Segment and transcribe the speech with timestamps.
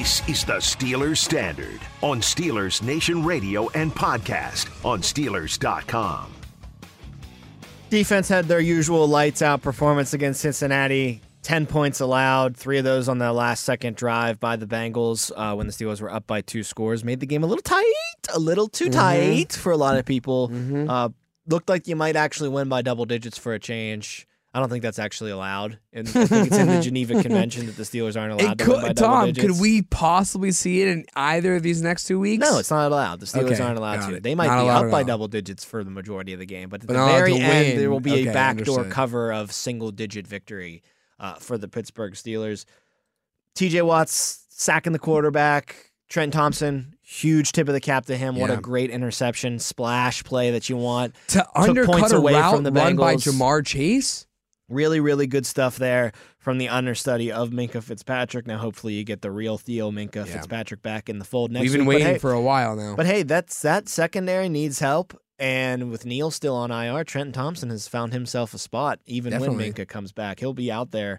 [0.00, 6.32] This is the Steelers Standard on Steelers Nation Radio and podcast on Steelers.com.
[7.90, 11.20] Defense had their usual lights out performance against Cincinnati.
[11.42, 15.54] 10 points allowed, three of those on the last second drive by the Bengals uh,
[15.54, 17.04] when the Steelers were up by two scores.
[17.04, 17.84] Made the game a little tight,
[18.32, 18.92] a little too Mm-hmm.
[18.94, 20.50] tight for a lot of people.
[20.88, 21.10] Uh,
[21.46, 24.26] looked like you might actually win by double digits for a change.
[24.52, 25.78] I don't think that's actually allowed.
[25.92, 28.70] And I think it's in the Geneva Convention that the Steelers aren't allowed It to
[28.70, 29.46] win by could, double Tom, digits.
[29.46, 32.40] could we possibly see it in either of these next two weeks?
[32.40, 33.20] No, it's not allowed.
[33.20, 34.16] The Steelers Okay, aren't allowed to.
[34.16, 34.24] it.
[34.24, 36.80] They might Not be up by double digits for the majority of the game, but
[36.82, 40.26] at But the very end, there will be Okay, a backdoor cover of single digit
[40.26, 40.82] victory
[41.20, 42.64] uh, for the Pittsburgh Steelers.
[43.54, 45.92] TJ Watt's sacking the quarterback.
[46.08, 48.34] Trent Thompson, huge tip of the cap to him.
[48.34, 51.14] What a great interception, splash play that you want.
[51.28, 53.28] to Took points undercut a away route from the run by Bengals.
[53.32, 54.26] Ja'Marr Chase.
[54.70, 58.46] Really, really good stuff there from the understudy of Minkah Fitzpatrick.
[58.46, 60.34] Now, hopefully, you get the real Theo Minkah Yeah.
[60.34, 61.70] Fitzpatrick back in the fold next week.
[61.70, 61.98] We've been week.
[61.98, 62.94] Waiting hey, for a while now.
[62.96, 65.20] But hey, that's that secondary needs help.
[65.38, 69.00] And with Neal still on IR, Trenton Thompson has found himself a spot.
[69.06, 69.72] Even when Definitely.
[69.72, 71.18] Minkah comes back, he'll be out there,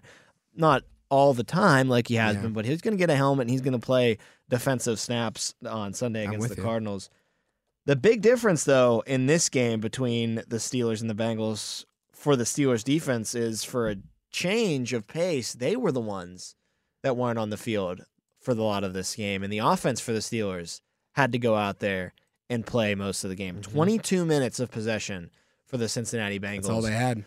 [0.54, 2.42] not all the time like he has Yeah.
[2.42, 4.16] been, but he's going to get a helmet and he's going to play
[4.48, 6.62] defensive snaps on Sunday against the you.
[6.62, 7.10] Cardinals.
[7.84, 11.84] The big difference, though, in this game between the Steelers and the Bengals
[12.22, 13.96] for the Steelers defense is for a
[14.30, 16.54] change of pace, they were the ones
[17.02, 18.02] that weren't on the field
[18.40, 19.42] for the lot of this game.
[19.42, 20.80] And the offense for the Steelers
[21.14, 22.14] had to go out there
[22.48, 23.60] and play most of the game.
[23.60, 25.32] 22 minutes of possession
[25.66, 26.42] for the Cincinnati Bengals.
[26.42, 26.56] Mm-hmm.
[26.58, 27.24] That's all they had.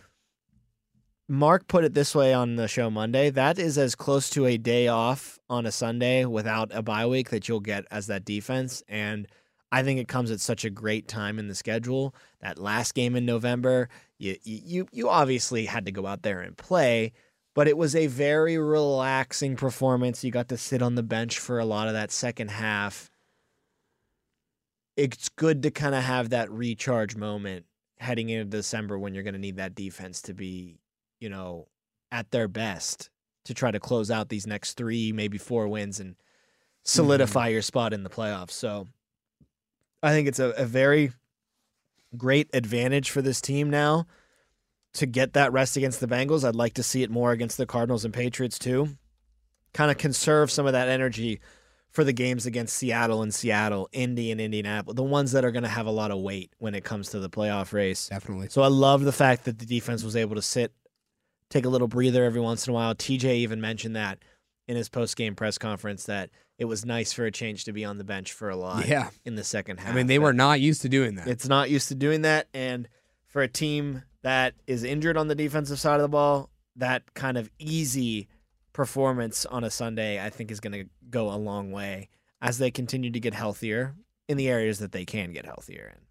[1.27, 3.29] Mark put it this way on the show Monday.
[3.29, 7.31] That is as close to a day off on a Sunday without a bye week
[7.31, 8.81] that you'll get as that defense.
[8.87, 9.27] And
[9.71, 12.15] I think it comes at such a great time in the schedule.
[12.41, 16.57] That last game in November, you you you obviously had to go out there and
[16.57, 17.13] play,
[17.53, 20.23] but it was a very relaxing performance.
[20.23, 23.09] You got to sit on the bench for a lot of that second half.
[24.95, 27.65] It's good to kind of have that recharge moment
[27.99, 30.79] heading into December when you're going to need that defense to be
[31.19, 31.67] you know,
[32.11, 33.09] at their best
[33.45, 36.15] to try to close out these next three, maybe four wins and
[36.83, 37.53] solidify mm-hmm.
[37.53, 38.51] your spot in the playoffs.
[38.51, 38.87] So
[40.05, 41.11] I think it's a, a very
[42.15, 44.05] great advantage for this team now
[44.93, 46.47] to get that rest against the Bengals.
[46.47, 48.97] I'd like to see it more against the Cardinals and Patriots too.
[49.73, 51.41] Kind of conserve some of that energy
[51.89, 55.63] for the games against Seattle and Seattle, Indy and Indianapolis, the ones that are going
[55.63, 58.09] to have a lot of weight when it comes to the playoff race.
[58.09, 58.49] Definitely.
[58.49, 60.71] So I love the fact that the defense was able to sit,
[61.49, 62.93] take a little breather every once in a while.
[62.93, 64.19] TJ even mentioned that
[64.67, 67.83] in his post game press conference that it was nice for a change to be
[67.85, 69.09] on the bench for a lot Yeah.
[69.25, 69.91] in the second half.
[69.91, 71.27] I mean, they were not used to doing that.
[71.27, 72.87] It's not used to doing that, and
[73.27, 77.37] for a team that is injured on the defensive side of the ball, that kind
[77.37, 78.27] of easy
[78.73, 82.09] performance on a Sunday, I think, is going to go a long way
[82.41, 83.95] as they continue to get healthier
[84.27, 86.01] in the areas that they can get healthier in.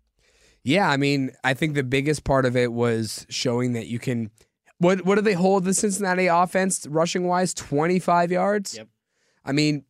[0.62, 4.30] Yeah, I mean, I think the biggest part of it was showing that you can.
[4.78, 7.52] What what do they hold the Cincinnati offense rushing wise?
[7.52, 8.76] Twenty five yards.
[8.76, 8.88] Yep.
[9.44, 9.84] I mean,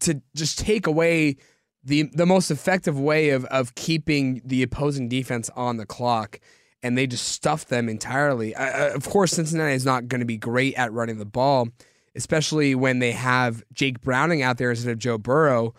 [0.00, 1.36] to just take away
[1.84, 6.40] the the most effective way of of keeping the opposing defense on the clock,
[6.82, 8.54] and they just stuffed them entirely.
[8.54, 11.68] Uh, of course, Cincinnati is not going to be great at running the ball,
[12.14, 15.74] especially when they have Jake Browning out there instead of Joe Burrow.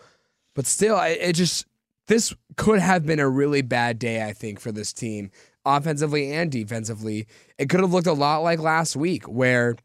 [0.54, 1.66] But still, it, it just
[2.06, 5.30] this could have been a really bad day, I think, for this team,
[5.64, 7.28] offensively and defensively.
[7.56, 9.76] It could have looked a lot like last week, where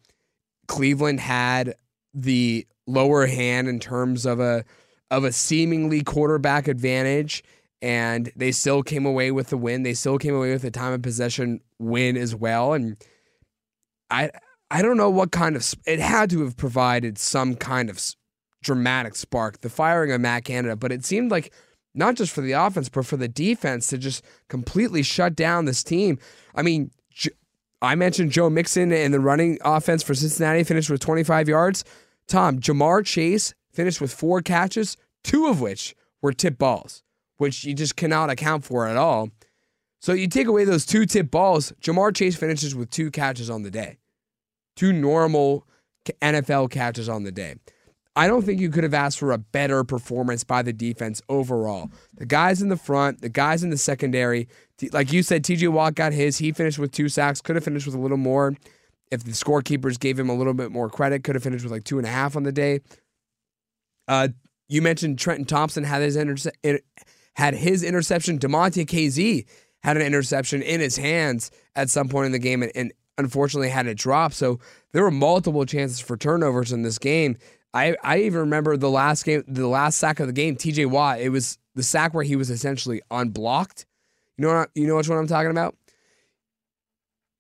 [0.68, 1.76] Cleveland had
[2.14, 4.64] the lower hand in terms of a
[5.12, 7.44] of a seemingly quarterback advantage,
[7.82, 9.84] and they still came away with the win.
[9.84, 12.98] They still came away with a time of possession win as well, and
[14.10, 14.32] I
[14.72, 18.02] I don't know what kind of it had to have provided some kind of
[18.64, 21.54] dramatic spark, the firing of Matt Canada, but it seemed like
[21.94, 25.84] not just for the offense, but for the defense to just completely shut down this
[25.84, 26.20] team.
[26.54, 26.92] I mean,
[27.82, 31.84] I mentioned Joe Mixon and the running offense for Cincinnati finished with 25 yards.
[32.28, 37.04] Tom, Ja'Marr Chase finished with four catches, two of which were tip balls,
[37.38, 39.30] which you just cannot account for at all.
[40.02, 43.64] So you take away those two tip balls, Ja'Marr Chase finishes with two catches on
[43.64, 43.98] the day.
[44.76, 45.68] Two normal
[46.22, 47.56] NFL catches on the day.
[48.18, 51.90] I don't think you could have asked for a better performance by the defense overall.
[52.14, 54.48] The guys in the front, the guys in the secondary,
[54.94, 56.38] like you said, TJ Watt got his.
[56.38, 58.56] He finished with two sacks, could have finished with a little more.
[59.12, 61.84] If the scorekeepers gave him a little bit more credit, could have finished with like
[61.84, 62.82] two and a half on the day.
[64.08, 64.30] Uh,
[64.68, 66.80] you mentioned Trenton Thompson had his interse-
[67.36, 68.40] had his interception.
[68.40, 69.46] Damontae Kazee
[69.84, 73.70] had an interception in his hands at some point in the game and, and unfortunately
[73.70, 74.34] had it drop.
[74.34, 74.60] So
[74.92, 77.38] there were multiple chances for turnovers in this game.
[77.74, 81.20] I, I even remember the last game, the last sack of the game, TJ Watt.
[81.20, 83.86] It was the sack where he was essentially unblocked.
[84.38, 84.70] You know what?
[84.76, 85.76] You know which one I'm talking about.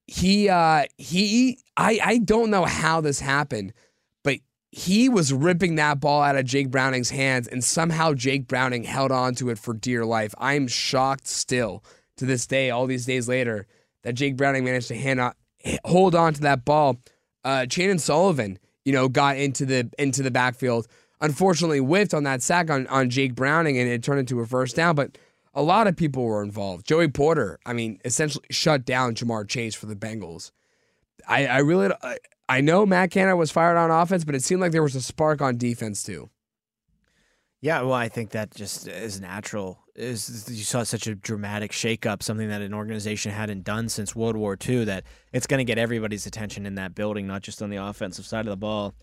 [0.08, 3.74] He uh he I I don't know how this happened,
[4.24, 4.40] but
[4.72, 9.12] he was ripping that ball out of Jake Browning's hands, and somehow Jake Browning held
[9.12, 10.36] on to it for dear life.
[10.38, 11.84] I'm shocked still
[12.18, 13.68] to this day, all these days later,
[14.04, 15.36] that Jake Browning managed to hand out,
[15.84, 17.00] hold on to that ball.
[17.44, 20.88] Uh, Chandon Sullivan, you know, got into the into the backfield.
[21.22, 24.76] Unfortunately, whiffed on that sack on, on Jake Browning, and it turned into a first
[24.76, 24.96] down.
[24.96, 25.18] But
[25.56, 26.86] a lot of people were involved.
[26.86, 30.52] Joey Porter, I mean, essentially shut down Ja'Marr Chase for the Bengals.
[31.28, 32.18] I, I really, I,
[32.48, 35.02] I know Matt Canada was fired on offense, but it seemed like there was a
[35.02, 36.30] spark on defense too.
[37.62, 39.80] Yeah, well, I think that just is natural.
[39.96, 44.36] Is you saw such a dramatic shakeup, something that an organization hadn't done since World
[44.36, 47.70] War II, that it's going to get everybody's attention in that building, not just on
[47.70, 48.94] the offensive side of the ball.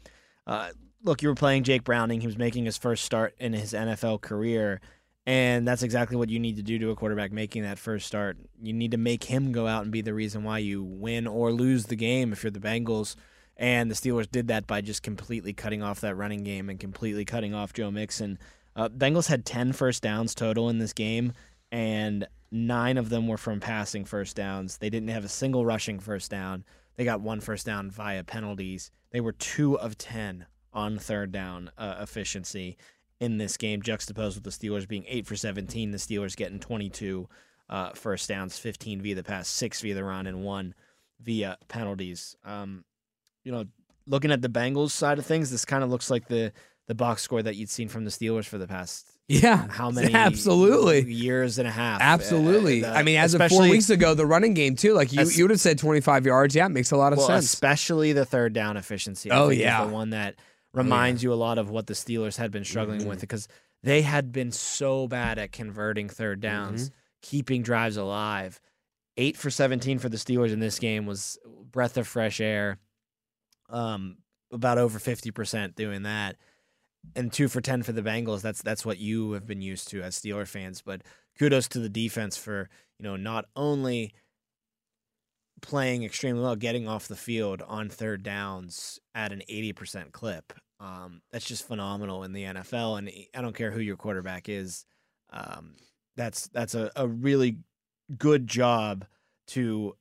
[0.46, 0.68] Uh,
[1.02, 2.20] look, you were playing Jake Browning.
[2.20, 4.80] He was making his first start in his NFL career,
[5.26, 8.38] and that's exactly what you need to do to a quarterback making that first start.
[8.60, 11.52] You need to make him go out and be the reason why you win or
[11.52, 13.14] lose the game if you're the Bengals.
[13.56, 17.24] And the Steelers did that by just completely cutting off that running game and completely
[17.24, 18.38] cutting off Joe Mixon.
[18.74, 21.32] Uh, Bengals had 10 first downs total in this game,
[21.70, 24.78] and nine of them were from passing first downs.
[24.78, 26.64] They didn't have a single rushing first down.
[26.96, 28.90] They got one first down via penalties.
[29.10, 32.76] They were two of 10 on third down uh, efficiency
[33.22, 35.92] in this game, juxtaposed with the Steelers being eight for 17.
[35.92, 37.28] The Steelers getting 22
[37.70, 40.74] uh, first downs, 15 via the pass, six via the run, and one
[41.20, 42.36] via penalties.
[42.44, 42.84] Um,
[43.44, 43.64] you know,
[44.08, 46.52] looking at the Bengals side of things, this kind of looks like the
[46.88, 50.12] the box score that you'd seen from the Steelers for the past yeah how many
[50.12, 52.84] absolutely years and a half absolutely.
[52.84, 55.38] Uh, I mean, as of four weeks ago, the running game too, like you as-
[55.38, 56.56] you would have said twenty five yards.
[56.56, 57.44] Yeah, it makes a lot of well, sense.
[57.44, 59.30] especially the third down efficiency.
[59.30, 59.84] I Oh, yeah.
[59.84, 60.34] the one that
[60.74, 63.08] reminds you a lot of what the Steelers had been struggling Mm-hmm.
[63.10, 63.48] with because
[63.82, 66.94] they had been so bad at converting third downs, Mm-hmm.
[67.22, 68.60] keeping drives alive.
[69.16, 71.38] Eight for seventeen for the Steelers in this game was
[71.70, 72.78] breath of fresh air.
[73.68, 74.18] Um,
[74.52, 76.36] about over fifty percent doing that,
[77.16, 78.40] and two for ten for the Bengals.
[78.42, 80.82] That's that's what you have been used to as Steeler fans.
[80.82, 81.02] But
[81.38, 82.68] kudos to the defense for
[82.98, 84.14] you know not only
[85.62, 90.52] playing extremely well, getting off the field on third downs at an 80% clip.
[90.78, 92.98] Um, that's just phenomenal in the NFL.
[92.98, 94.84] And I don't care who your quarterback is.
[95.30, 95.76] Um,
[96.16, 97.58] that's that's a, a really
[98.18, 99.06] good job
[99.48, 99.96] to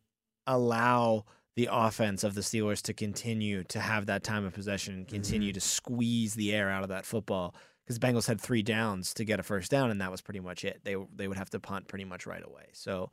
[0.48, 1.26] allow
[1.56, 5.54] the offense of the Steelers to continue to have that time of possession and continue
[5.54, 7.56] to squeeze the air out of that football.
[7.86, 10.66] Because Bengals had three downs to get a first down, and that was pretty much
[10.66, 10.82] it.
[10.84, 12.70] They they would have to punt pretty much right away.
[12.74, 13.12] So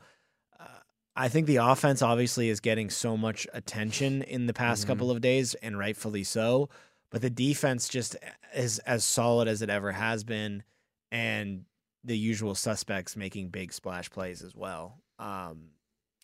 [0.59, 0.81] uh,
[1.21, 4.87] I think the offense obviously is getting so much attention in the past Mhm.
[4.87, 6.71] couple of days, and rightfully so.
[7.11, 8.15] But the defense just
[8.55, 10.63] is as solid as it ever has been,
[11.11, 11.65] and
[12.05, 15.71] the usual suspects making big splash plays as well, um,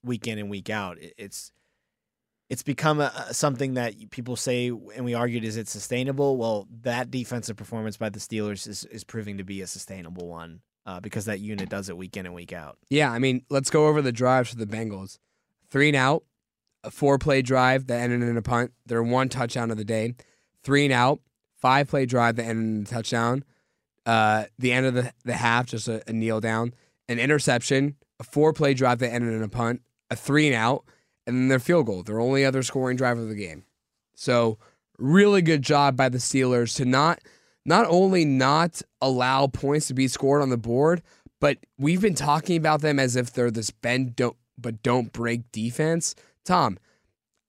[0.05, 0.97] week in and week out.
[1.19, 1.51] It's
[2.51, 6.37] it's become a- something that people say, and we argued, is it sustainable?
[6.37, 10.61] Well, that defensive performance by the Steelers is is proving to be a sustainable one
[10.87, 12.79] uh, because that unit does it week in and week out.
[12.91, 15.19] Yeah, I mean, let's go over the drives for the Bengals.
[15.71, 16.25] Three and out,
[16.83, 18.73] a four play drive that ended in a punt.
[18.87, 20.15] Their one touchdown of the day.
[20.63, 21.21] Three and out,
[21.57, 23.45] five play drive that ended in a touchdown.
[24.07, 26.75] Uh, the end of the, the half, just a, a kneel down.
[27.09, 30.85] An interception, a four play drive that ended in a punt, a three and out,
[31.27, 33.65] and then their field goal, their only other scoring drive of the game.
[34.15, 34.59] So,
[34.99, 37.21] really good job by the Steelers to not
[37.65, 41.03] not only not allow points to be scored on the board,
[41.41, 45.51] but we've been talking about them as if they're this bend don't but don't break
[45.53, 46.15] defense.
[46.45, 46.79] Tom,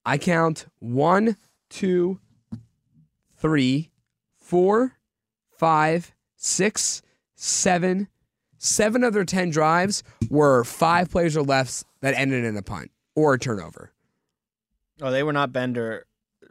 [0.05, 1.37] I count one,
[1.69, 2.19] two,
[3.37, 3.91] three,
[4.37, 4.93] four,
[5.57, 7.01] five, six,
[7.35, 8.07] seven,
[8.57, 12.91] seven of their ten drives were five plays or less that ended in a punt
[13.15, 13.91] or a turnover.
[15.01, 16.07] Oh, they were not bender,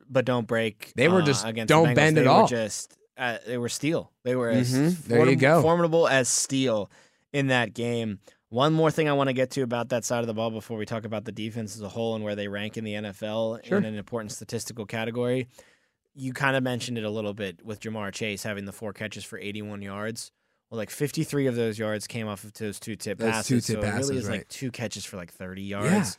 [0.09, 0.93] but don't break.
[0.97, 2.47] They were uh, just against don't the bend they at all.
[2.47, 4.11] Just uh, they were steel.
[4.25, 4.77] They were as Mhm.
[5.05, 5.63] There you formidable, go.
[5.63, 6.91] formidable as steel
[7.33, 8.19] in that game.
[8.49, 10.77] One more thing I want to get to about that side of the ball before
[10.77, 13.59] we talk about the defense as a whole and where they rank in the NFL
[13.65, 13.79] Sure.
[13.79, 15.49] in an important statistical category.
[16.15, 19.25] You kind of mentioned it a little bit with Ja'Marr Chase having the four catches
[19.25, 20.31] for 81 yards.
[20.71, 23.49] Well, like 53 of those yards came off of those two tip Those passes.
[23.49, 26.19] two so tip it really passes, is like two catches for like 30 yards.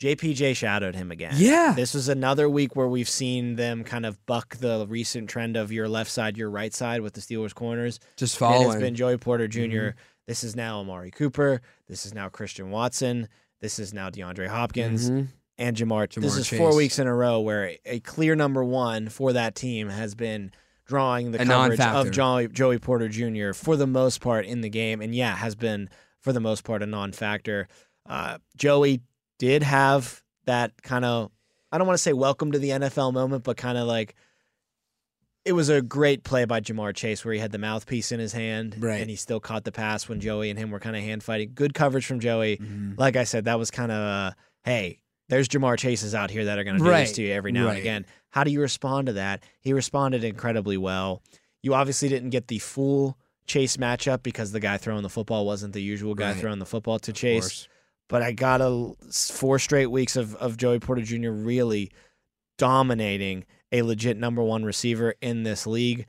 [0.00, 1.34] JPJ shadowed him again.
[1.36, 1.72] Yeah.
[1.74, 5.72] This was another week where we've seen them kind of buck the recent trend of
[5.72, 7.98] your left side, your right side with the Steelers corners.
[8.16, 8.68] Just following.
[8.72, 10.00] it's been Joey Porter junior Mm-hmm.
[10.26, 11.62] This is now Amari Cooper.
[11.86, 13.28] This is now Christian Watson.
[13.60, 15.28] This is now DeAndre Hopkins Mhm.
[15.56, 16.12] and Ja'Marr.
[16.12, 19.32] This Ja'Marr is four weeks in a row where a, a clear number one for
[19.34, 20.50] that team has been
[20.84, 22.08] drawing the A coverage non-factor.
[22.08, 23.52] of Joey, Joey Porter Jr.
[23.52, 25.88] for the most part in the game, and yeah, has been
[26.20, 27.68] for the most part a non-factor.
[28.04, 29.02] Uh, Joey
[29.38, 31.30] did have that kind of
[31.72, 34.14] I don't want to say welcome to the NFL moment, but kind of like
[35.44, 38.32] it was a great play by Ja'Marr Chase where he had the mouthpiece in his
[38.32, 39.00] hand Right.
[39.00, 41.52] and he still caught the pass when Joey and him were kind of hand fighting.
[41.54, 42.56] Good coverage from Joey.
[42.56, 42.98] Mhm.
[42.98, 44.30] Like I said, that was kind of uh,
[44.64, 47.00] hey, there's Ja'Marr Chases out here that are going to do Right.
[47.06, 47.70] this to you every now Right.
[47.72, 48.06] and again.
[48.30, 49.42] How do you respond to that?
[49.60, 51.22] He responded incredibly well.
[51.62, 55.72] You obviously didn't get the full Chase matchup because the guy throwing the football wasn't
[55.72, 57.68] the usual guy throwing the football to Of Chase course.
[58.08, 61.30] But I got a four straight weeks of, of Joey Porter Jr.
[61.30, 61.90] really
[62.58, 66.06] dominating a legit number one receiver in this league.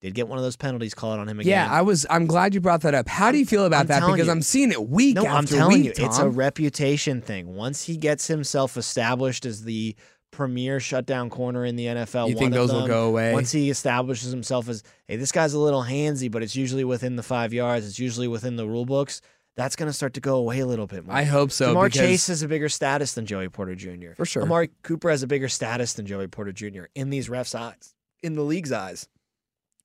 [0.00, 1.50] Did get one of those penalties called on him again.
[1.50, 2.04] Yeah, I was.
[2.10, 3.08] I'm glad you brought that up.
[3.08, 4.00] How do you feel about I'm that?
[4.00, 4.32] Because you.
[4.32, 5.98] I'm seeing it week no, after I'm telling week.
[5.98, 7.54] you, it's a reputation thing.
[7.54, 9.96] Once he gets himself established as the
[10.30, 13.32] premier shutdown corner in the NFL, You one think of those will go away?
[13.32, 17.16] Once he establishes himself as, hey, this guy's a little handsy, but it's usually within
[17.16, 17.86] the five yards.
[17.86, 19.22] It's usually within the rule books.
[19.56, 21.14] That's going to start to go away a little bit more.
[21.14, 21.72] I hope so.
[21.74, 24.14] Ja'Marr Chase has a bigger status than Joey Porter Jr.
[24.16, 24.42] For sure.
[24.42, 26.84] Amari Cooper has a bigger status than Joey Porter Jr.
[26.94, 29.08] in these refs' eyes, in the league's eyes.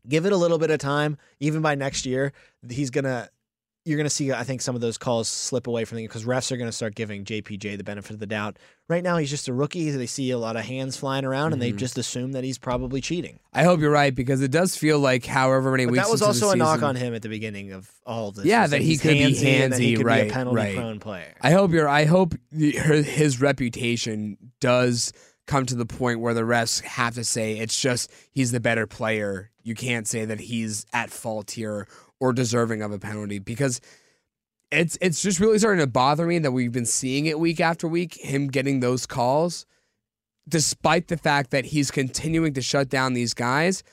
[0.08, 1.18] Give it a little bit of time.
[1.40, 2.34] Even by next year,
[2.68, 3.30] he's gonna.
[3.90, 6.52] You're gonna see, I think, some of those calls slip away from the because refs
[6.52, 8.58] are gonna start giving JPJ the benefit of the doubt.
[8.88, 9.90] Right now, he's just a rookie.
[9.90, 11.78] They see a lot of hands flying around, and they Mhm.
[11.78, 13.40] just assume that he's probably cheating.
[13.52, 16.06] I hope you're right because it does feel like however many But weeks.
[16.06, 18.46] that was also a knock on him at the beginning of all of this.
[18.46, 19.10] Yeah, that he be handsy
[19.70, 20.76] that he handsy, could be right, a penalty right.
[20.76, 21.34] prone player.
[21.42, 21.90] I hope you're.
[21.90, 22.72] I hope the-
[23.04, 25.12] his reputation does
[25.48, 28.86] come to the point where the refs have to say it's just he's the better
[28.86, 29.50] player.
[29.64, 31.88] You can't say that he's at fault here
[32.20, 33.82] or deserving of a penalty because
[34.72, 37.88] it's it's just really starting to bother me that we've been seeing it week after
[37.88, 39.66] week him getting those calls
[40.48, 43.84] despite the fact that he's continuing to shut down these guys.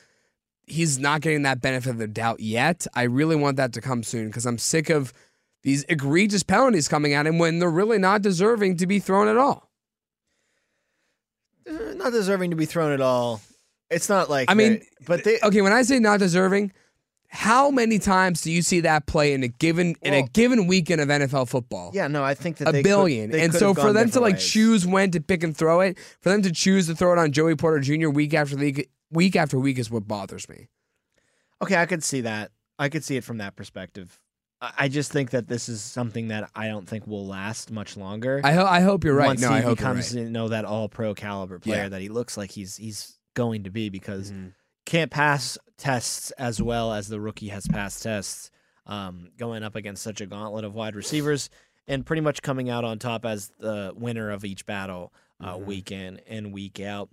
[0.67, 2.87] He's not getting that benefit of the doubt yet.
[2.95, 5.13] I really want that to come soon because i'm sick of
[5.63, 9.37] these egregious penalties coming at him when they're really not deserving to be thrown at
[9.37, 9.71] all.
[11.69, 13.41] Uh, not deserving to be thrown at all.
[13.91, 16.73] It's not like I mean, but they okay when i say not deserving
[17.37, 21.01] how many times do you see that play in a given in a given weekend
[21.01, 23.31] of nfl football Yeah, no, I think that a they could- billion.
[23.31, 24.51] they and so for them to like ways.
[24.51, 27.33] choose when to pick and throw it, for them to choose to throw it on
[27.33, 28.09] Joey Porter Jr.
[28.09, 30.69] week after week, week after week is what bothers me.
[31.63, 32.51] Okay, I could see that.
[32.79, 34.19] I could see it from that perspective.
[34.61, 38.41] I just think that this is something that I don't think will last much longer.
[38.43, 39.27] I, ho- I hope you're right.
[39.27, 41.89] Once no, he I hope becomes you're you know that all pro caliber player Yeah.
[41.91, 44.53] that he looks like he's he's going to be because right.
[44.87, 48.51] Can't pass tests as well as the rookie has passed tests,
[48.87, 51.51] um, going up against such a gauntlet of wide receivers
[51.87, 55.65] and pretty much coming out on top as the winner of each battle uh, Mhm.
[55.67, 57.11] week in and week out.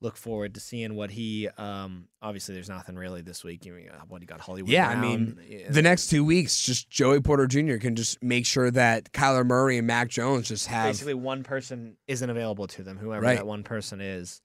[0.00, 1.48] Look forward to seeing what he.
[1.56, 3.64] Um, obviously, there's nothing really this week.
[3.64, 4.70] You mean, uh, what he got Hollywood.
[4.70, 5.70] Yeah, I mean, yeah.
[5.70, 7.76] The next two weeks, just Joey Porter Jr.
[7.78, 10.84] can just make sure that Kyler Murray and Mac Jones just have.
[10.86, 13.36] basically one person isn't available to them, whoever Right.
[13.36, 14.42] that one person is.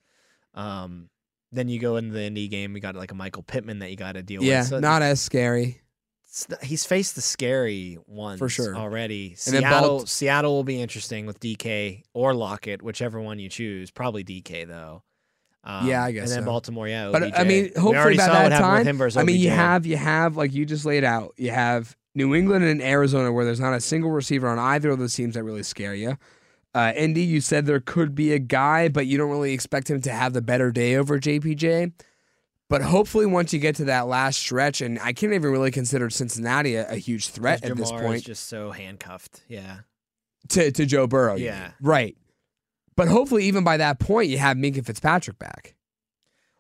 [0.54, 1.10] Um,
[1.52, 2.74] then you go into the indie game.
[2.74, 4.68] We got like a Michael Pittman that you got to deal yeah, with.
[4.70, 5.82] So not as scary.
[6.62, 8.76] he's faced the scary ones sure.
[8.76, 9.30] already.
[9.30, 13.92] And Seattle, Balt- Seattle will be interesting with DK or Lockett, whichever one you choose.
[13.92, 15.04] Probably DK though.
[15.64, 16.46] Um, Yeah, I guess And then so.
[16.46, 17.10] Baltimore, yeah.
[17.12, 20.66] But I mean, hopefully by that time, I mean, you have you have like you
[20.66, 21.34] just laid out.
[21.38, 25.00] You have New England and Arizona where there's not a single receiver on either of
[25.00, 26.18] those teams that really scare you.
[26.74, 30.02] Uh, Indy, you said there could be a guy, but you don't really expect him
[30.02, 31.94] to have the better day over JPJ.
[32.70, 36.10] But hopefully, once you get to that last stretch, and I can't even really consider
[36.12, 39.42] Cincinnati a, a huge threat at this point just so handcuffed.
[39.48, 39.80] Yeah.
[40.50, 41.36] to, to Joe Burrow.
[41.36, 41.72] Yeah.
[41.82, 42.16] right.
[42.96, 45.76] But hopefully, even by that point, you have Minkah Fitzpatrick back,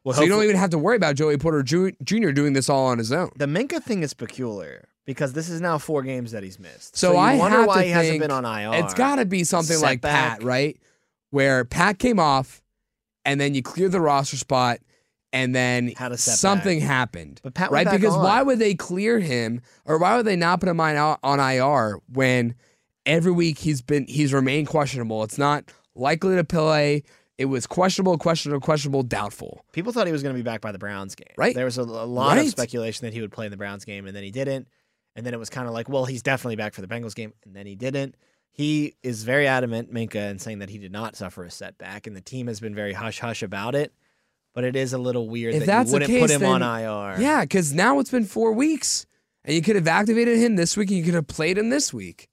[0.05, 2.31] Well, so you don't even have to worry about Joey Porter Jr.
[2.31, 3.29] doing this all on his own.
[3.35, 6.95] The Minkah thing is peculiar because this is now four games that he's missed.
[6.95, 8.83] So, you I wonder why he hasn't been on IR.
[8.83, 10.03] It's got to be something like.
[10.03, 10.79] Pat, right?
[11.31, 12.61] Where Pat came off,
[13.25, 14.81] and then you clear the roster spot,
[15.33, 17.39] and then something happened.
[17.43, 17.89] But Pat right?
[17.89, 18.23] Because on.
[18.23, 21.97] why would they clear him or why would they not put him on on IR
[22.13, 22.53] when
[23.07, 25.23] every week he's been he's remained questionable?
[25.23, 27.01] It's not likely to play.
[27.39, 29.65] It was questionable, questionable, questionable, doubtful.
[29.71, 31.33] People thought he was going to be back by the Browns game.
[31.35, 31.55] Right.
[31.55, 34.05] There was a, a lot of speculation that he would play in the Browns game,
[34.05, 34.67] and then he didn't.
[35.15, 37.33] And then it was kind of like, well, he's definitely back for the Bengals game,
[37.43, 38.15] and then he didn't.
[38.51, 42.15] He is very adamant, Minkah, in saying that he did not suffer a setback, and
[42.15, 43.93] the team has been very hush hush about it.
[44.53, 46.61] But it is a little weird If that that's you wouldn't put case, him on
[46.63, 47.21] IR.
[47.21, 49.05] Yeah, because now it's been four weeks,
[49.45, 51.93] and you could have activated him this week, and you could have played him this
[51.93, 52.29] week.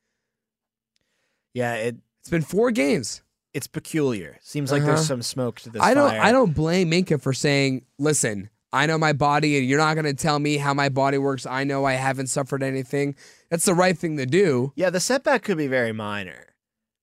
[1.54, 1.75] yeah.
[1.75, 3.23] It It's been four games.
[3.54, 4.38] it's peculiar.
[4.42, 4.95] Seems like Uh-huh.
[4.97, 5.80] there's some smoke to this.
[5.83, 6.11] I don't.
[6.11, 6.21] fire.
[6.21, 10.04] I don't blame Minkah for saying, "Listen, I know my body, and you're not going
[10.06, 11.47] to tell me how my body works.
[11.47, 13.14] I know I haven't suffered anything.
[13.50, 16.45] That's the right thing to do." Yeah, the setback could be very minor.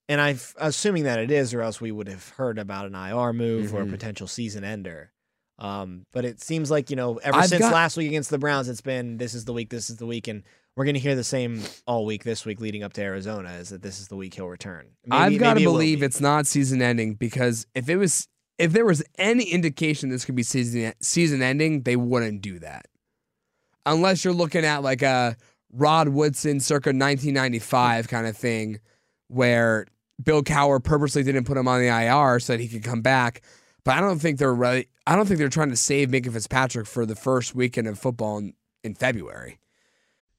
[0.09, 3.31] And I'm assuming that it is, or else we would have heard about an IR
[3.33, 3.91] move or a Mhm.
[3.91, 5.11] potential season ender.
[5.59, 8.37] Um, but it seems like, you know, ever I've since got- last week against the
[8.37, 10.27] Browns, it's been this is the week, this is the week.
[10.27, 10.43] And
[10.75, 13.69] we're going to hear the same all week this week leading up to Arizona is
[13.69, 14.87] that this is the week he'll return.
[15.05, 16.05] Maybe- I've got to maybe it will believe be.
[16.07, 18.27] it's not season ending because if it was,
[18.57, 22.85] if there was any indication this could be season season ending, they wouldn't do that.
[23.85, 25.35] Unless you're looking at like a
[25.71, 28.79] Rod Woodson circa 1995 kind of thing,
[29.27, 29.87] where
[30.21, 33.41] Bill Cowher purposely didn't put him on the IR so that he could come back.
[33.83, 34.87] But I don't think they're really.
[35.05, 38.37] I don't think they're trying to save Minkah Fitzpatrick for the first weekend of football
[38.37, 39.59] in, in February.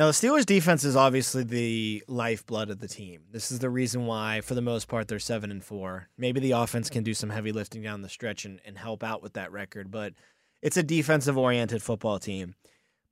[0.00, 3.24] Now, the Steelers' defense is obviously the lifeblood of the team.
[3.30, 6.08] This is the reason why, for the most part, they're seven and four.
[6.16, 9.22] Maybe the offense can do some heavy lifting down the stretch and, and help out
[9.22, 10.14] with that record, but
[10.62, 12.54] it's a defensive-oriented football team.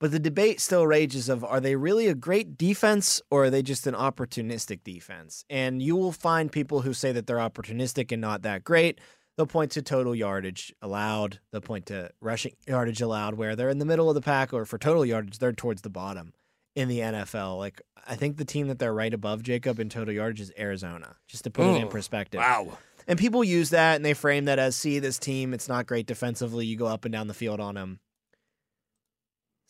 [0.01, 3.61] But the debate still rages of are they really a great defense or are they
[3.61, 5.45] just an opportunistic defense?
[5.51, 8.99] And you will find people who say that they're opportunistic and not that great.
[9.37, 11.39] They'll point to total yardage allowed.
[11.53, 14.65] They'll point to rushing yardage allowed, where they're in the middle of the pack, or
[14.65, 16.33] for total yardage, they're towards the bottom
[16.79, 17.59] in the NFL.
[17.59, 21.17] Like I think the team that they're right above Jacob in total yardage is Arizona.
[21.27, 22.39] Just to put it in Oh, perspective.
[22.39, 22.79] Wow.
[23.07, 26.07] And people use that and they frame that as see this team, it's not great
[26.07, 26.67] defensively.
[26.67, 28.01] You go up and down the field on them.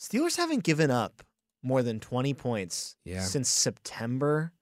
[0.01, 1.23] Steelers haven't given up
[1.63, 3.23] more than 20 points Yeah.
[3.23, 4.53] since September.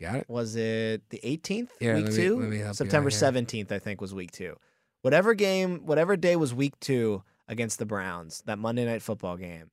[0.00, 0.28] Got it.
[0.28, 1.70] Was it the 18th?
[1.80, 2.38] Yeah, week me- two?
[2.40, 3.18] let me help you September out here.
[3.64, 4.56] 17th, I think, was week two.
[5.02, 9.70] Whatever game, whatever day was week two against the Browns, that Monday night football game,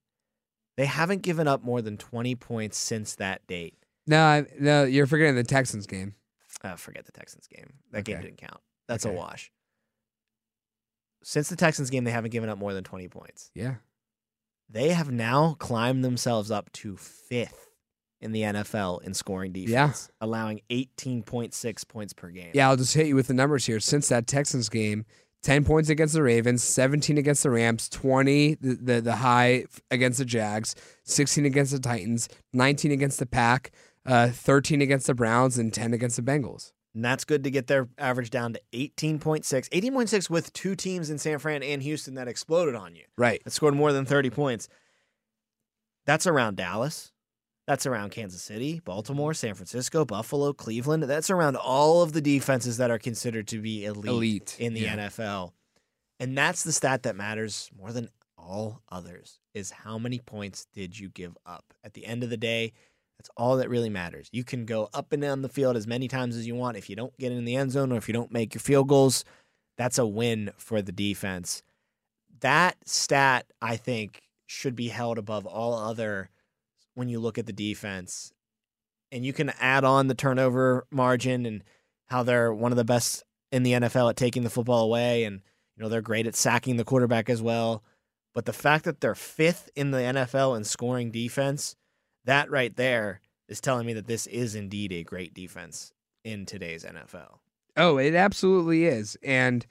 [0.77, 3.75] they haven't given up more than 20 points since that date.
[4.07, 6.15] No, I- no, you're forgetting the Texans game.
[6.63, 7.73] Uh, forget the Texans game.
[7.91, 8.61] That game didn't count.
[8.87, 9.13] That's Okay.
[9.15, 9.51] a wash.
[11.23, 13.51] Since the Texans game, they haven't given up more than 20 points.
[13.55, 13.75] Yeah.
[14.69, 17.69] They have now climbed themselves up to fifth
[18.21, 19.87] in the NFL in scoring Yeah.
[19.87, 22.51] defense, allowing 18.6 points per game.
[22.53, 23.79] Yeah, I'll just hit you with the numbers here.
[23.79, 25.05] Since that Texans game,
[25.45, 30.17] 10 points against the Ravens, 17 against the Rams, 20 the, the, the high against
[30.17, 33.71] the Jags, 16 against the Titans, 19 against the Pack,
[34.07, 36.71] uh, 13 against the Browns, and 10 against the Bengals.
[36.95, 39.43] And that's good to get their average down to 18.6.
[39.45, 43.03] 18.6 with two teams in San Fran and Houston that exploded on you.
[43.15, 43.43] Right.
[43.43, 44.67] that scored more than 30 points.
[46.07, 47.11] That's around Dallas.
[47.67, 51.03] That's around Kansas City, Baltimore, San Francisco, Buffalo, Cleveland.
[51.03, 54.81] That's around all of the defenses that are considered to be elite, Elite, in the
[54.81, 54.95] yeah.
[54.95, 55.51] NFL.
[56.19, 60.97] And that's the stat that matters more than all others is how many points did
[60.97, 61.73] you give up?
[61.83, 62.73] At the end of the day,
[63.17, 64.29] that's all that really matters.
[64.31, 66.77] You can go up and down the field as many times as you want.
[66.77, 68.87] If you don't get in the end zone or if you don't make your field
[68.87, 69.25] goals,
[69.77, 71.63] that's a win for the defense.
[72.41, 76.29] That stat, I think, should be held above all other
[76.95, 78.33] when you look at the defense.
[79.11, 81.63] And you can add on the turnover margin and
[82.07, 85.23] how they're one of the best in the NFL at taking the football away.
[85.23, 85.41] And,
[85.75, 87.83] you know, they're great at sacking the quarterback as well.
[88.33, 91.75] But the fact that they're fifth in the NFL in scoring defense,
[92.25, 96.83] that right there is telling me that this is indeed a great defense in today's
[96.83, 97.37] NFL.
[97.77, 99.17] Oh, it absolutely is.
[99.23, 99.65] And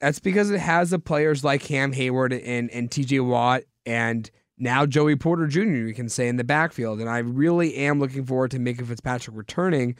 [0.00, 4.28] that's because it has the players like Cam Heyward and, and TJ Watt and
[4.60, 7.00] now Joey Porter Jr., you can say in the backfield.
[7.00, 9.96] And I really am looking forward to Minkah Fitzpatrick returning.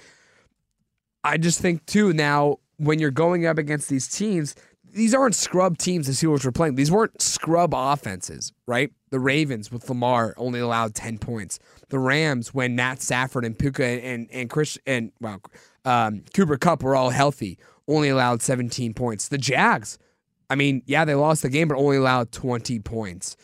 [1.25, 4.55] I just think, too, now when you're going up against these teams,
[4.93, 6.75] these aren't scrub teams the Steelers were playing.
[6.75, 8.91] These weren't scrub offenses, right?
[9.11, 11.59] The Ravens with Lamar only allowed 10 points.
[11.89, 15.41] The Rams, when Matt Stafford and Puka and, and Chris and well,
[15.85, 19.29] um, Cooper Kupp were all healthy, only allowed 17 points.
[19.29, 19.99] The Jags,
[20.49, 23.37] I mean, yeah, they lost the game, but only allowed 20 points.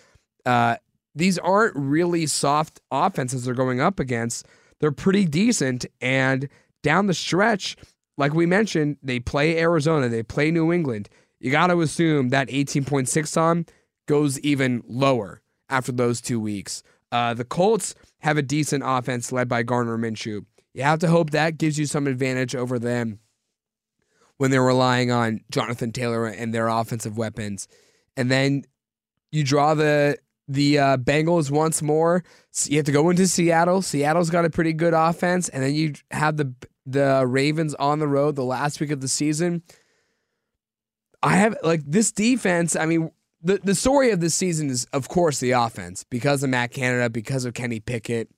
[0.44, 0.76] Uh,
[1.16, 4.46] these aren't really soft offenses they're going up against.
[4.81, 5.87] They're pretty decent.
[6.00, 6.48] And
[6.83, 7.76] down the stretch,
[8.18, 11.09] like we mentioned, they play Arizona, they play New England.
[11.40, 13.66] You got to assume that 18.6 Tom
[14.07, 16.83] goes even lower after those two weeks.
[17.11, 20.44] Uh, the Colts have a decent offense led by Gardner Minshew.
[20.74, 23.20] You have to hope that gives you some advantage over them
[24.37, 27.68] when they're relying on Jonathan Taylor and their offensive weapons.
[28.16, 28.64] And then
[29.33, 32.22] you draw the the uh, Bengals once more.
[32.64, 33.82] You have to go into Seattle.
[33.82, 36.54] Seattle's got a pretty good offense, and then you have the
[36.87, 39.62] the Ravens on the road the last week of the season.
[41.22, 42.76] I have like this defense.
[42.76, 43.11] I mean,
[43.42, 47.11] the the story of this season is, of course, the offense because of Matt Canada,
[47.11, 48.30] because of Kenny Pickett,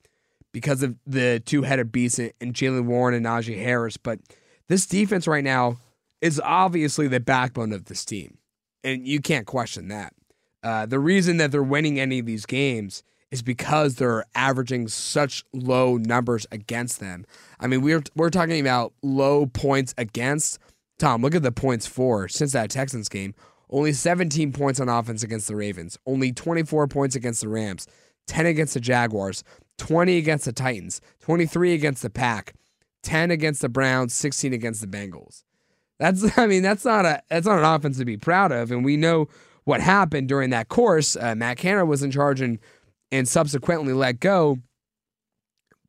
[0.53, 3.97] because of the two headed beast and Jaylen Warren and Najee Harris.
[3.97, 4.21] But
[4.69, 5.79] this defense right now
[6.21, 8.39] is obviously the backbone of this team,
[8.83, 10.15] and you can't question that.
[10.69, 15.43] Uh, the reason that they're winning any of these games is because they're averaging such
[15.55, 17.25] low numbers against them.
[17.59, 20.59] I mean, we're we're talking about low points against.
[20.99, 23.35] Tom, look at the points for since that Texans game.
[23.71, 25.99] Only 17 points on offense against the Ravens.
[26.05, 27.87] Only 24 points against the Rams.
[28.27, 29.43] 10 against the Jaguars.
[29.79, 31.01] 20 against the Titans.
[31.21, 32.53] 23 against the Pack.
[33.05, 34.13] 10 against the Browns.
[34.13, 35.45] 16 against the Bengals.
[35.99, 38.85] That's I mean that's not a that's not an offense to be proud of, and
[38.85, 39.29] we know
[39.69, 41.15] what happened during that course.
[41.15, 42.59] Uh, Matt Canada was in charge and
[43.13, 44.59] and subsequently let go.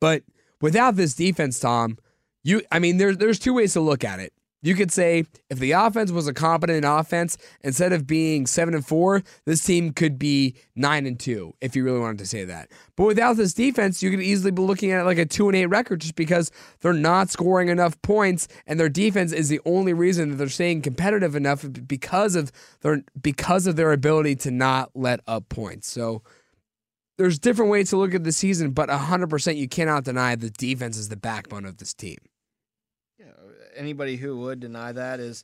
[0.02, 0.24] But
[0.60, 1.98] without this defense, Tom,
[2.44, 4.34] you I mean there's there's two ways to look at it.
[4.62, 8.86] You could say if the offense was a competent offense, instead of being seven and
[8.86, 12.70] four, this team could be nine and two, if you really wanted to say that.
[12.98, 15.68] But without this defense, you could easily be looking at like a two and eight
[15.68, 20.32] record just because they're not scoring enough points, and their defense is the only reason
[20.32, 25.22] that they're staying competitive enough because of their because of their ability to not let
[25.26, 25.90] up points.
[25.90, 26.22] So
[27.18, 30.98] there's different ways to look at the season, but 100% you cannot deny the defense
[30.98, 32.18] is the backbone of this team
[33.80, 35.44] anybody who would deny that is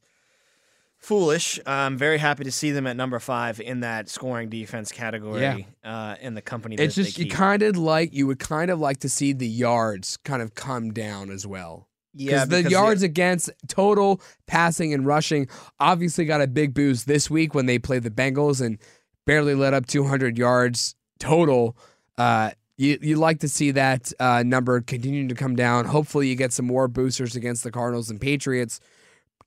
[0.98, 1.60] foolish.
[1.66, 5.42] I'm very happy to see them at number five in that scoring defense category.
[5.42, 5.58] Yeah.
[5.84, 9.00] Uh, in the company, it's just you kind of like you would kind of like
[9.00, 11.88] to see the yards kind of come down as well.
[12.14, 15.48] yeah, because the yards against total passing and rushing
[15.80, 18.78] obviously got a big boost this week when they played the Bengals and
[19.26, 21.76] barely let up 200 yards total.
[22.18, 25.86] Uh, you you like to see that uh, number continuing to come down.
[25.86, 28.80] Hopefully, you get some more boosters against the Cardinals and Patriots,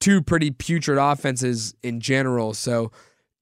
[0.00, 2.54] two pretty putrid offenses in general.
[2.54, 2.90] So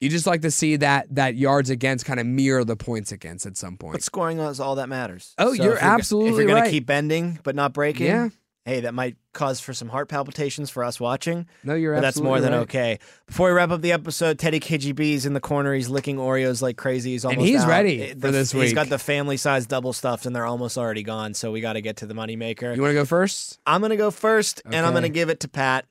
[0.00, 3.46] you just like to see that that yards against kind of mirror the points against
[3.46, 3.92] at some point.
[3.92, 5.34] But scoring is all that matters.
[5.38, 6.70] Oh, So you're if go- If absolutely you're gonna right.
[6.70, 8.28] keep bending but not breaking, Yeah.
[8.66, 11.46] Hey, that might cause for some heart palpitations for us watching.
[11.62, 12.58] no, you're But that's more than right.
[12.62, 12.98] okay.
[13.28, 15.72] Before we wrap up the episode, Teddy KGB's in the corner.
[15.72, 17.12] He's licking Oreos like crazy.
[17.12, 17.68] He's almost and he's out.
[17.68, 18.74] ready It- for the- this He's week.
[18.74, 21.32] got the family size double stuffed, and they're almost already gone.
[21.34, 22.74] So we got to get to the moneymaker.
[22.74, 23.58] You want to go first?
[23.66, 25.84] I'm gonna go first, and I'm gonna give it to Pat.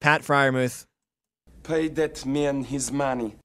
[0.00, 0.86] Pat Freiermuth,
[1.62, 3.36] Pay that man his money.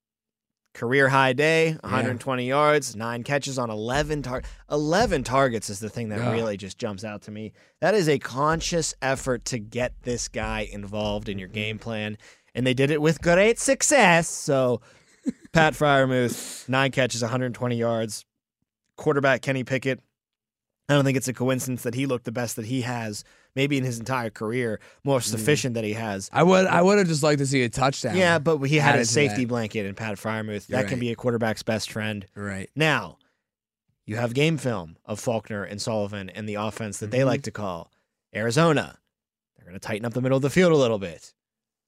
[0.73, 6.09] Career high day, 120 yards, nine catches on 11 tar- 11 targets is the thing
[6.09, 6.31] that Yeah.
[6.31, 7.53] really just jumps out to me.
[7.79, 11.53] That is a conscious effort to get this guy involved in your Mm-hmm.
[11.53, 12.17] game plan,
[12.55, 14.27] and they did it with great success.
[14.27, 14.81] So,
[15.53, 18.25] Pat Freiermuth, nine catches, 120 yards.
[18.97, 19.99] Quarterback Kenny Pickett.
[20.89, 23.23] I don't think it's a coincidence that he looked the best that he has,
[23.55, 25.23] maybe in his entire career, more Mm.
[25.23, 26.29] sufficient that he has.
[26.33, 28.15] I would I would have just liked to see a touchdown.
[28.17, 30.69] Yeah, but he had a safety blanket in Pat Freiermuth.
[30.69, 32.25] You're That can be a quarterback's best friend.
[32.35, 32.69] right.
[32.75, 33.17] Now,
[34.05, 37.25] you have game film of Faulkner and Sullivan and the offense that they Mhm.
[37.27, 37.91] like to call
[38.35, 38.97] Arizona.
[39.55, 41.33] They're going to tighten up the middle of the field a little bit.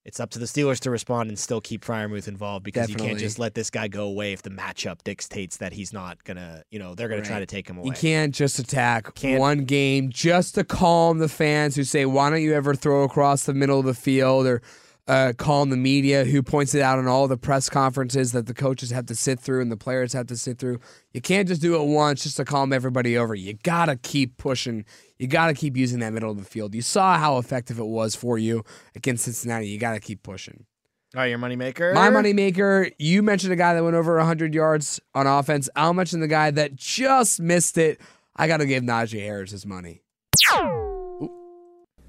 [0.05, 3.17] It's up to the Steelers to respond and still keep Freiermuth involved because you can't
[3.17, 6.77] just let this guy go away if the matchup dictates that he's not gonna, you
[6.77, 7.87] know, they're gonna try to take him away.
[7.87, 12.29] You can't just attack Can't- one game just to calm the fans who say, "Why
[12.29, 14.61] don't you ever throw across the middle of the field?" or
[15.07, 18.53] uh, calm the media who points it out in all the press conferences that the
[18.53, 20.79] coaches have to sit through and the players have to sit through.
[21.13, 23.35] You can't just do it once just to calm everybody over.
[23.35, 24.83] You gotta keep pushing.
[25.19, 26.73] You gotta keep using that middle of the field.
[26.73, 28.63] You saw how effective it was for you
[28.95, 29.67] against Cincinnati.
[29.67, 30.65] You gotta keep pushing.
[31.13, 31.93] All right, your moneymaker.
[31.93, 35.69] My moneymaker, you mentioned a guy that went over 100 yards on offense.
[35.75, 38.01] I'll mention the guy that just missed it.
[38.35, 40.01] I got to give Najee Harris his money.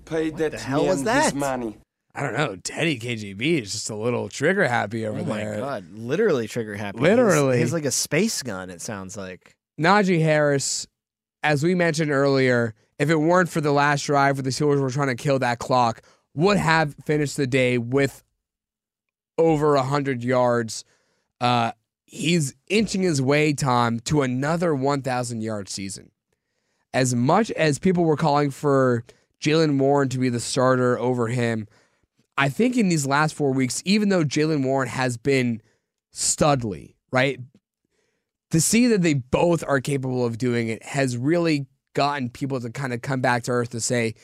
[0.07, 1.25] Pay that the hell was that?
[1.25, 1.79] his money.
[2.17, 2.57] I don't know.
[2.57, 5.57] Teddy KGB is just a little trigger happy over there.
[5.57, 6.99] Oh my god, literally trigger happy.
[6.99, 7.59] Literally.
[7.59, 8.71] he's, he's like a space gun.
[8.71, 9.55] It sounds like.
[9.79, 10.87] Najee Harris,
[11.43, 14.91] as we mentioned earlier, if it weren't for the last drive where the Steelers were
[14.91, 16.01] trying to kill that clock,
[16.35, 18.25] would have finished the day with
[19.37, 20.87] over 100 yards.
[21.39, 21.73] Uh,
[22.07, 26.11] he's inching his way, Tom, to another 1,000 yard season.
[26.95, 29.05] As much as people were calling for
[29.39, 31.69] Jaylen Warren to be the starter over him,
[32.38, 35.62] I think in these last four weeks, even though Jaylen Warren has been
[36.12, 37.38] studly, right?
[38.51, 42.70] To see that they both are capable of doing it has really gotten people to
[42.70, 44.14] kind of come back to earth to say,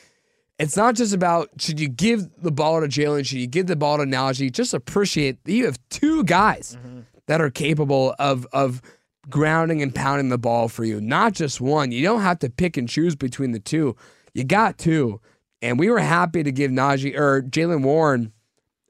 [0.59, 3.75] it's not just about should you give the ball to Jalen, should you give the
[3.75, 4.51] ball to Najee?
[4.51, 7.01] Just appreciate that you have two guys mm-hmm.
[7.27, 8.81] that are capable of of
[9.29, 11.91] grounding and pounding the ball for you, not just one.
[11.91, 13.95] You don't have to pick and choose between the two.
[14.33, 15.21] You got two,
[15.63, 18.33] and we were happy to give Najee or Jaylen Warren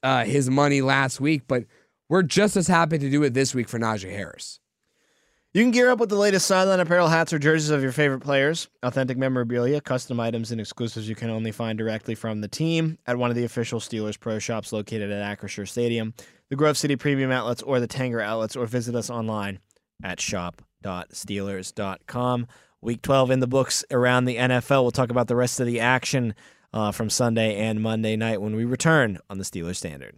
[0.01, 1.65] uh, his money last week, but
[2.09, 4.59] we're just as happy to do it this week for Najee Harris.
[5.53, 8.21] You can gear up with the latest sideline apparel, hats, or jerseys of your favorite
[8.21, 12.97] players, authentic memorabilia, custom items, and exclusives you can only find directly from the team
[13.05, 16.15] at one of the official Steelers Pro shops located at Acrisure Stadium,
[16.49, 19.59] the Grove City Premium Outlets, or the Tanger Outlets, or visit us online
[20.03, 22.47] at shop.steelers.com.
[22.81, 24.81] Week 12 in the books around the NFL.
[24.81, 26.33] We'll talk about the rest of the action
[26.73, 30.17] uh, from Sunday and Monday night when we return on the Steelers Standard.